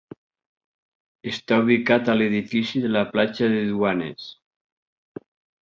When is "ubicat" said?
1.65-2.09